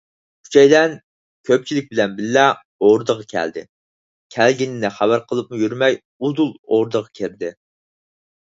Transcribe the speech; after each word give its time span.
ئۈچەيلەن 0.45 0.93
كۆپچىلىك 1.49 1.91
بىلەن 1.91 2.15
بىللە 2.21 2.45
ئوردىغا 2.87 3.27
كەلدى، 3.35 3.65
كەلگىنىنى 4.39 4.93
خەۋەر 4.97 5.23
قىلىپمۇ 5.29 5.63
يۈرمەي 5.67 6.01
ئۇدۇل 6.01 6.53
ئوردىغا 6.63 7.17
كىردى. 7.21 7.55